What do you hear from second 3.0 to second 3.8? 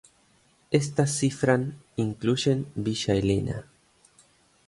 Elena.